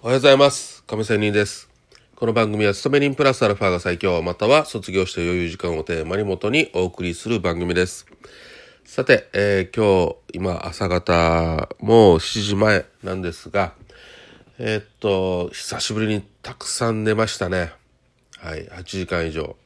[0.00, 0.84] おはようございます。
[0.84, 1.68] 亀仙人です。
[2.14, 8.06] この番組は勤め人プラスアルファが最強、または卒業して余裕時間をテーマに元にお送りする番組です。
[8.84, 13.72] さて、えー今日、今朝方、もう7時前なんですが、
[14.60, 17.72] えーっと、久しぶりにたくさん寝ましたね。
[18.38, 19.56] はい、8時間以上。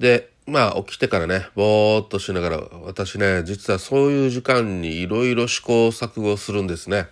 [0.00, 7.06] で、まあ起きてからね、ぼーっとしながら、私ね、実はそういう時間にいろいろ試行錯誤するんですね。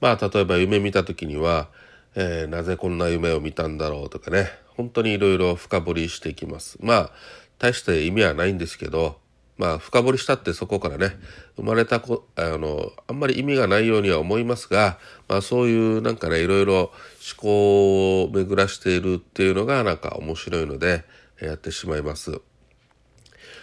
[0.00, 1.68] まあ例えば夢見た時には、
[2.14, 6.78] えーなぜこんな夢を見たんだろうとかね、本当にいろいろ深掘りしていきます。
[6.80, 7.10] まあ、
[7.58, 9.18] 大して意味はないんですけど、
[9.56, 11.16] まあ深掘りしたってそこからね、
[11.56, 16.92] 生まれたこ、あの、あんまり意味がないようには思いますが、まあそういうなんかね、いろいろ思
[17.36, 21.04] 考を巡らしているっていうのがなんか面白いので、
[21.40, 22.40] やってしまいます。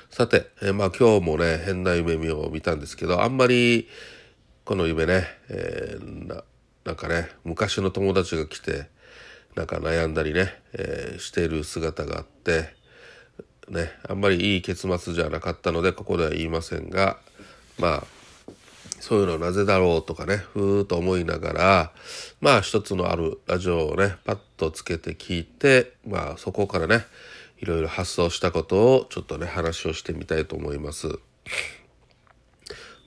[0.10, 3.88] さて、えーまあ今日もね、変な夢を見たんですけど、あんまり
[4.66, 6.44] この夢ね、えーな
[6.86, 8.88] なんかね、昔の友達が来て、
[9.56, 12.74] なんか悩んだりね、えーしている姿があって、
[13.70, 17.18] ね、あんまりいい結末じゃなかったので、ここでは言いませんが、
[17.78, 18.04] まあ、
[19.00, 21.92] そういうのはなぜだろうとかね、ふーっと思いながら、
[22.42, 27.06] まあ一つのあるラジオをね、パッとつけて聞いて、まあそこからね、
[27.60, 31.20] いろいろ発想したことをちょっとね、話をしてみたいと思います。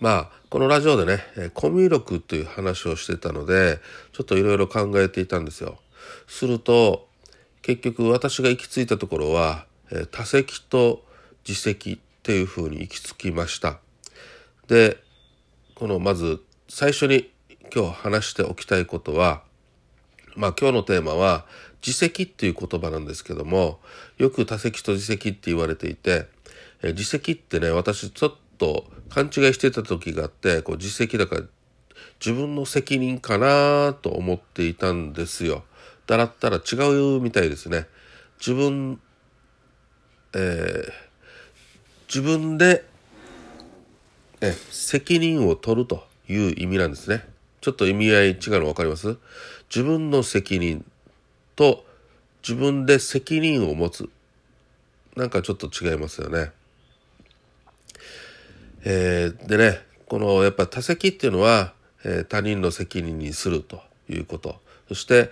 [0.01, 3.81] まあ、このラジオでね、コミュ力という話をしてたので、
[4.13, 5.79] ちょっといろいろ考えていたんですよ。
[6.29, 7.09] すると、
[7.63, 9.67] 結局私が行き着いたところは、
[10.13, 11.05] 多席と
[11.47, 13.81] 自責っていうふうに行き着きました。
[14.69, 14.99] で、
[15.75, 17.31] このまず最初に
[17.75, 19.43] 今日話しておきたいことは、
[20.37, 21.45] まあ今日のテーマは
[21.85, 23.81] 自責っていう言葉なんですけども、
[24.19, 26.27] よく多席と自責って言われていて、
[26.83, 31.43] 自責ってね、私ちょっと勘違いしてた時があって、こう自責だから
[32.21, 35.65] 自分の責任かなと思っていたんですよ。
[36.07, 36.77] だらったら違
[37.17, 37.87] うみたいですね。
[38.39, 39.01] 自分、
[40.35, 41.09] えー
[42.09, 42.87] 自分で
[44.41, 47.29] え責任を取るという意味なんですね。
[47.61, 49.19] ちょっと意味合い違うの分かります？
[49.69, 50.87] 自分の責任
[51.55, 51.85] と
[52.43, 54.09] 自分で責任を持つ。
[55.17, 56.51] なんかちょっと違いますよね。
[58.85, 61.73] えーでね、このやっぱ多責っていうのは、
[62.05, 64.57] えー他人の責任にするということ。
[64.89, 65.31] そして、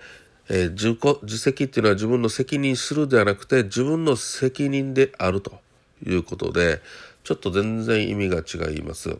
[0.49, 5.59] えー自己自責っていうのは自分の責任するではなくて自分の責任であると
[6.05, 6.81] いうことで、
[7.23, 9.17] ちょっと全然意味が違います。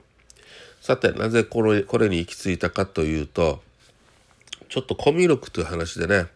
[0.81, 3.61] さて、なぜこれこれに行き着いたかというと、
[4.69, 6.27] ちょっとコミュ力という話でね、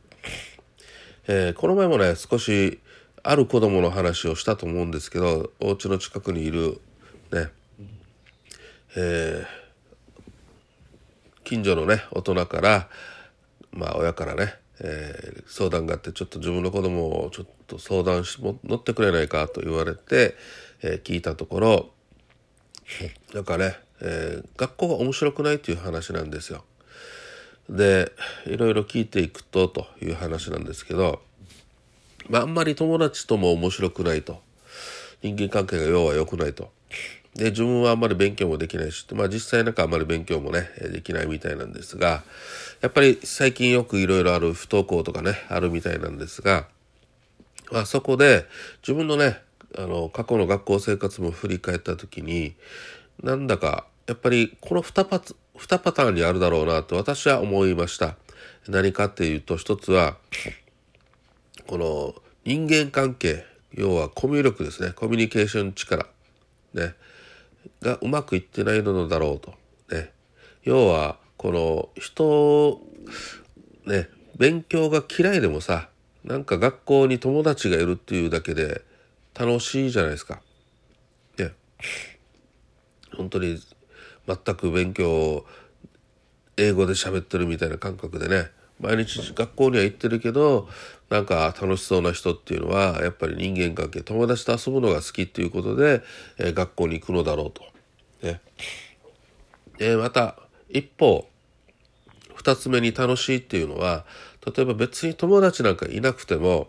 [1.28, 2.80] えーこの前もね、少し
[3.24, 6.82] ある子供の話をしたと思うんですけど、お家の近くにいる
[7.32, 7.50] ね、
[8.96, 9.62] えー
[11.44, 12.88] 近所のね、大人から、
[13.72, 20.36] まあ親からね、えー相談があって、ちょっと自分の子供をちょっと相談し、も乗ってくれないかと言われて、
[20.82, 21.90] えー聞いたところ、
[23.34, 26.64] なんかね、え学校が面白くないという話なんですよ。
[27.70, 28.12] で
[28.46, 31.22] いろいろ聞いていくとという話なんですけど、
[32.30, 34.42] まあ、あんまり友達とも面白くないと
[35.22, 36.70] 人間関係が要は良くないと
[37.36, 42.24] で自分はあんまり勉強もできないし、まあ、実際なんかあんまり勉強もねできないみたいなんですが
[42.82, 46.68] やっぱり最近よくいろいろある不登校とかねあるみたいなんですが、
[47.72, 48.46] まあ、そこで
[48.82, 49.40] 自分のね
[49.78, 52.56] あの過去の学校生活も振り返った時に
[53.24, 58.16] なんだかやっぱりこの2パ2パターンにあるだろうなと私は思いました。
[58.68, 60.18] 何かっていうと一つは
[61.68, 62.16] この
[62.46, 64.92] 人間関係要はコミュ力ですね。
[64.92, 66.08] コミュニケーション力。
[66.74, 66.94] ね。
[67.82, 69.54] がうまくいってないのだろうと。
[69.94, 70.12] ね。
[70.64, 72.80] 要はこの人
[73.86, 74.08] ね
[74.38, 75.90] 勉強が嫌いでもさ
[76.24, 78.82] なんか学校に友達がいるっていうだけで
[79.34, 80.42] 楽しいじゃないですか。
[81.38, 81.52] ね。
[83.16, 83.58] 本当に
[84.28, 85.46] 全く勉強を
[86.58, 88.52] 英語で喋ってるみたいな感覚でね。
[88.82, 90.68] 毎日学校には行ってるけど
[91.10, 96.02] なんか楽しそうな人っていうのはやっぱり人間関係友達と遊ぶのが好きっていうことで、
[96.38, 97.64] えー学校に行くのだろうと。
[98.26, 98.40] ね、
[99.78, 100.38] でまた
[100.70, 101.28] 一方
[102.36, 104.06] 二つ目に楽しいっていうのは
[104.46, 106.68] 例えば別に友達なんかいなくても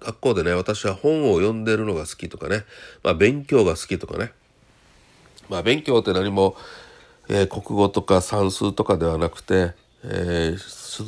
[0.00, 2.64] 学校でね私は本を読んでるのが好きとかね、
[3.02, 4.32] まあ、勉強が好きとかね
[5.50, 6.56] まあ勉強って何も、
[7.28, 9.72] えー国語とか算数とかではなくて、
[10.04, 10.58] えー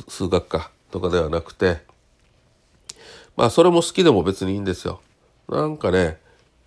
[0.09, 1.81] 数学かとかではなくて
[3.35, 5.01] まあそれも好きでも別にいいんですよ。
[5.49, 6.17] なんかね、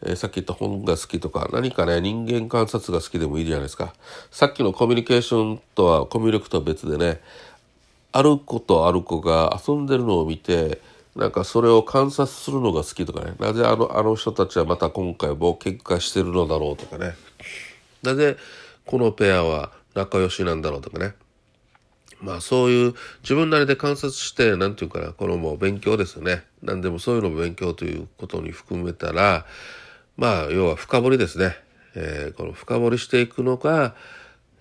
[0.02, 3.94] えーさっき言った本が好きとか何かね人間観察が好きでもいいじゃないですか。
[4.31, 7.20] さっきのコミュニケーションとはコミュ力とは別でね
[8.12, 10.81] ある子とある子が遊んでるのを見て
[11.14, 17.14] なんかそれを観察するのが好きとかねなぜあのあの人たちはまた今回も喧嘩してるのだろうとかね
[18.02, 18.37] なぜ
[18.84, 21.14] このペアは仲良しなんだろうとかね
[22.20, 29.46] まあそういう自分なりで観察して何て言うかなこのもう勉強ですよね何でもそういうのも勉強ということに含めたら
[30.16, 31.54] まあ要は深掘りですね、
[31.94, 33.94] えー、この深掘りしていくのが、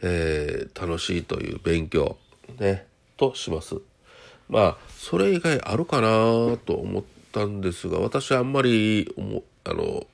[0.02, 2.18] えー、楽しいという勉強
[2.60, 2.86] ね
[3.18, 3.75] とします。
[4.50, 6.07] まあそれ以外あるかな
[6.66, 10.06] と思ったんですが私はあんまり思あの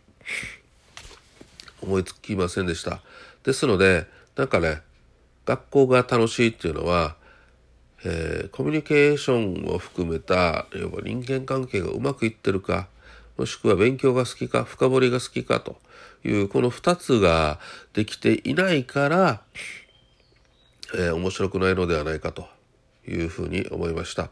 [1.81, 3.01] 思いつきませんでした。
[3.43, 4.05] ですので
[4.35, 4.81] なんかね
[5.45, 7.15] 学校が楽しいっていうのは、
[8.03, 12.87] えー、コミュニケーションを含めた要は人間関係がうまくいってるか
[13.37, 15.77] もしくは勉強が好きか深掘りが好きかと
[16.23, 17.59] いうこの2つが
[17.93, 19.41] できていないから、
[20.93, 22.47] えー、面白くないのではないかと
[23.07, 24.29] いうふうに思いました。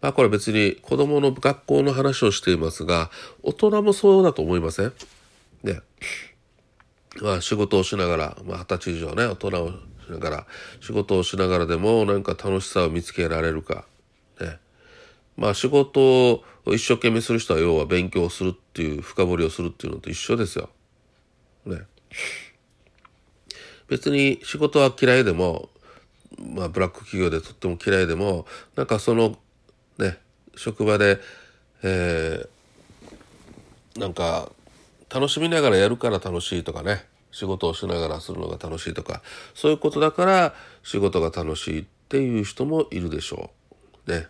[0.00, 3.10] まあこれ別に子供の学校の話をしていますが、
[3.42, 4.92] 大人もそうだと思いません？
[5.64, 5.80] ね。
[7.20, 9.72] まあ仕事をしながら、まあ歳以上ね、大人を
[10.06, 10.46] しながら、
[10.80, 13.84] 仕事をしながらでもなんか楽しさを見つけられるか。
[14.40, 14.58] ね。
[15.36, 16.00] まあ仕事
[16.32, 20.68] を一生懸命する人は要は勉強するっていう、深掘りをするっていうのと一緒ですよ。
[21.66, 21.82] ね。
[23.88, 25.68] 別に仕事は嫌いでも
[26.38, 28.46] まあ、ブラック企業でとっても嫌いでも
[28.76, 29.36] なんかその
[29.98, 30.18] ね
[30.56, 31.18] 職場で、
[31.82, 34.50] えー、なんか
[35.12, 39.22] 楽しみながらやるから楽しいとかね仕事をしながらするのが楽しいとか
[39.54, 43.50] そういうことだから仕事が楽しいっていう人もいるでしょ
[44.06, 44.12] う。
[44.12, 44.26] ね。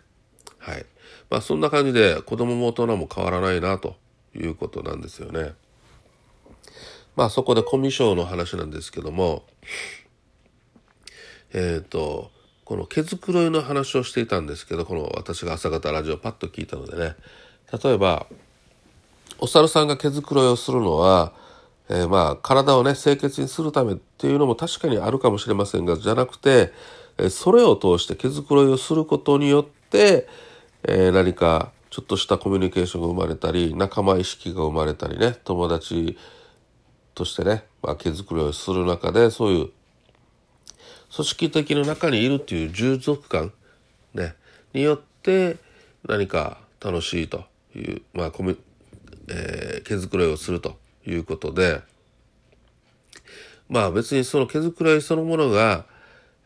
[0.57, 0.85] はい。
[1.29, 3.95] まあそんな感じで子供も大人も変わらないなと
[4.35, 5.53] いうことなんですよね。
[7.15, 9.43] まあそこでコミュ障の話なんですけども
[11.53, 12.31] えっ、ー、と
[12.63, 17.15] この毛づくろいの話をしていたんですけどこの私が朝方ラジオパッと聞いたのでね。
[17.83, 18.27] 例えば
[19.43, 21.33] お猿さんが毛づくろいをするのは、
[21.89, 26.73] えー、まあ体をね清潔にするためっていうのも確かにあるかもしれませんがじゃなくて、
[27.17, 30.27] えー、それを通して毛づくろいをすることによって、
[30.83, 36.17] えー、何かちょっとしたコミュニケーションが生まれたり仲間意識が生まれたりね友達
[37.13, 39.69] としてね、まあ、毛づくろいをする中でそういう
[41.15, 43.53] 組織的の中にいるっていう従属感、
[44.15, 44.33] ね、
[44.73, 45.57] によって
[46.07, 47.43] 何か楽しいと
[47.75, 48.57] いう、まあ、コミ
[49.29, 50.77] えー、毛づくろいをすると。
[51.05, 51.81] いうことで、
[53.69, 55.85] まあ別にその毛づくろいそのものが、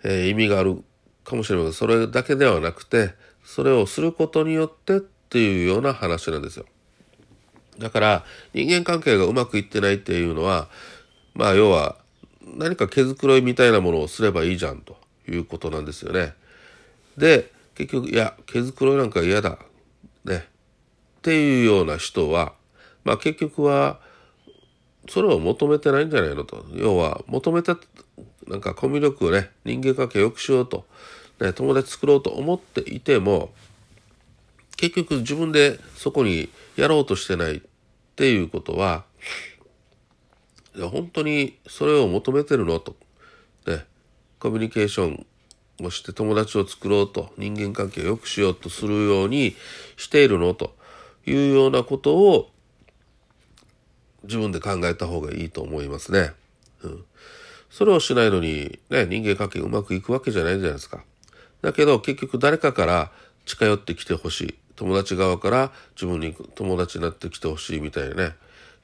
[0.03, 0.83] えー、意味がある
[1.23, 3.13] かもしれませんそれだけではなくて、
[3.43, 6.65] それをすることによってっていうような話なんですよ。
[7.79, 10.67] だから人間関係がうまくいってないっていうのは、
[11.33, 11.97] まあ要は
[12.55, 16.33] 何か毛づくろいみたいなものをすればいいじゃんということなんですよね。
[17.17, 19.59] で結局いや毛づくろいなんか嫌だ
[20.25, 20.41] ねっ
[21.21, 22.53] ていうような人は
[23.03, 23.99] まあ結局は
[25.07, 26.65] それを求めてないんじゃないのと。
[26.73, 27.73] 要は求めて
[28.47, 30.85] なんかコミュ力をね人間関係を良くしようと、
[31.39, 33.51] ね、友達作ろうと思っていても
[34.77, 37.61] 結局自分でそこにやろうとしてないっ
[38.15, 39.03] ていうことは
[40.91, 42.95] 本当にそれを求めてるのと、
[43.65, 43.85] ね、
[44.39, 45.25] コミュニケーション
[45.83, 49.55] をして友達を作ろうと人間関係を良くしようとするように
[49.97, 50.75] しているのと
[51.25, 52.49] いうようなことを
[54.27, 56.33] 自分で考えた方がいいと思いますね。
[56.83, 57.05] うん、
[57.69, 61.03] それをしないのに、ね、人間関係うまくいくわけじゃないじゃないですか。
[61.61, 63.11] だけど結局誰かから
[63.45, 64.55] 近寄ってきてほしい。
[64.75, 68.35] 友達側から自分に友達になってきてほしいみたいなね。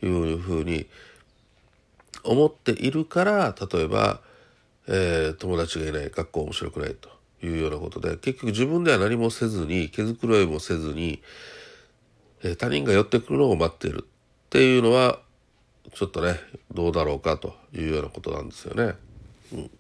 [0.01, 0.88] いうふうに
[2.23, 4.19] 思っているから例えば、
[4.88, 6.09] えー、友達がいない。
[6.09, 6.95] 学校面白くない。
[6.95, 7.09] と
[7.45, 8.17] いうようなことで。
[8.17, 11.21] 結局自分では何もせずに毛づくろいもせずに、
[12.43, 14.03] えー、他人が寄ってくるのを待っている。
[14.03, 15.19] っていうのは
[15.95, 16.39] ちょっとね
[16.73, 18.93] どうだろうかというようなことなんですよね。
[19.53, 19.71] うん、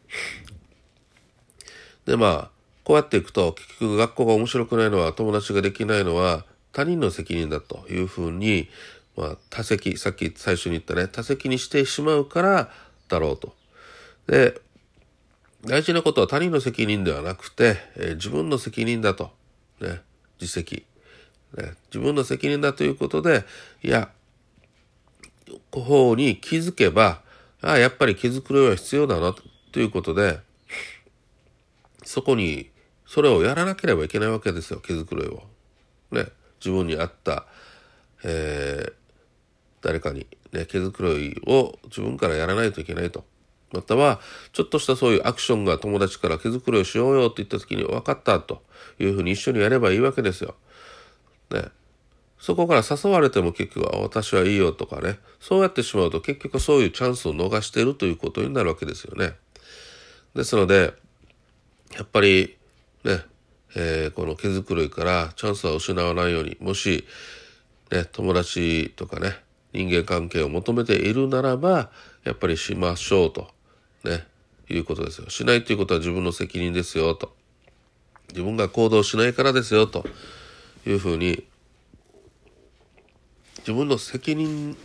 [2.05, 2.49] でまあ
[2.83, 8.69] こうやっていくと結局学校が面白くないのは友達ができないのは他人の責任だというふうに
[9.15, 12.69] まあ、多席、さっき最初に言ったね、多席にしてしまうから
[13.07, 13.55] だろうと。
[14.27, 14.59] で、
[15.65, 19.31] 大事なことは他人の責任ではなくて、えー、自分の責任だと。
[19.81, 20.01] ね、
[20.41, 20.85] 自責、
[21.55, 21.73] ね。
[21.93, 23.45] 自分の責任だということで、
[23.83, 24.09] いや、
[25.81, 27.21] 方に気づけば、
[27.61, 29.33] ああ、やっぱり気づくのは必要だな
[29.71, 30.39] ということで、
[32.03, 32.69] そこに、
[33.05, 35.43] それをやらなければいけないわけですよ、毛づくろいを。
[36.11, 36.27] ね、
[36.59, 37.45] 自分に合った、
[38.23, 38.93] えー、
[39.81, 43.25] 誰かに、ね、毛づくろいを自分からやらないといけないと
[43.73, 44.21] または、
[44.53, 48.61] ちょっとしたそういうアクションが友達から毛づくろいをしようよって言った時に分かったと
[48.99, 50.55] いうふうに一緒にやればいいわけですよ。
[51.49, 51.65] ね。
[52.43, 55.17] そこから誘われても結局、私はいいよとかね。
[55.39, 59.31] そうやってしまうと結局そういうチャンスを逃しているということになるわけですよね。
[60.35, 60.93] ですので、
[61.95, 62.57] やっぱり
[63.05, 63.21] ね、
[63.77, 67.05] えー、この毛づくろいからチャンスは失わないように、もし、
[67.91, 69.37] ね、友達とかね、
[69.71, 71.91] 人間関係を求めているならば、
[72.25, 73.47] やっぱりしましょうと。
[74.03, 74.27] ね、
[74.69, 75.29] いうことですよ。
[75.29, 77.33] しないということは自分の責任ですよ、と。
[78.31, 80.05] 自分が行動しないからですよ、と
[80.85, 81.45] いうふうに、
[83.63, 84.77] 自分の責任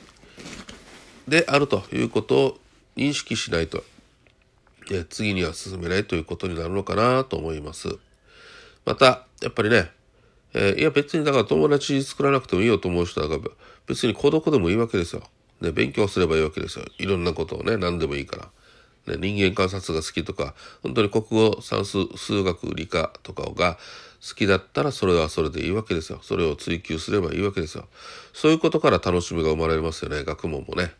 [1.26, 2.58] であるということを
[2.96, 3.82] 認識しないと、
[4.90, 7.98] え次には進めないということになるのかなと思います。
[8.84, 9.90] また、やっぱりね、
[10.54, 13.28] えー、いや別にだから友達作らなくてもいいよと思う人は
[13.86, 15.22] 別に孤独でもいいわけですよ。
[15.60, 16.84] ね、勉強すればいいわけですよ。
[16.98, 18.48] いろんなことをね、何でもいいから。
[19.06, 23.78] ね、人間観察が好きとか、本当に国語、算数、数学、理科とかが
[24.26, 26.18] 好きだったらそれはそれでいいわけですよ。
[26.22, 27.86] それを追求すればいいわけですよ。
[28.32, 30.24] そういうことから楽しみが生まれますよね。
[30.24, 30.92] 学問もね。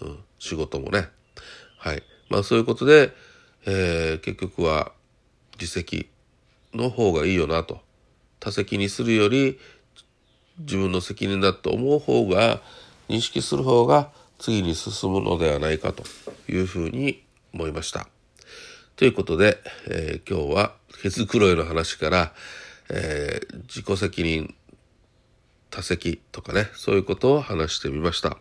[0.00, 1.08] うん、仕事もね。
[1.78, 2.02] はい。
[2.28, 3.12] まあそういうことで、
[3.64, 4.92] えー、結局は
[5.58, 6.08] 自責
[6.74, 7.80] の方がいいよなと。
[8.40, 9.58] 他責にするより
[10.58, 12.60] 自分の責任だと思う方が
[13.08, 16.04] 認識する方が次に進むのではないかと
[16.50, 17.22] いうふうに
[17.56, 18.06] 思いました。
[18.96, 19.58] ということで、
[19.88, 22.32] えー、今日は毛づくろいの話から、
[22.90, 24.54] えー、自己責任
[25.70, 28.38] 多責とかねそういうことを話してみました。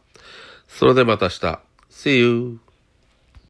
[0.67, 2.64] それでまた明日 See you!